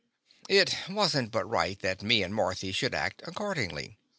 [0.49, 3.99] It was n't but right that me and Marthy should act accordingly.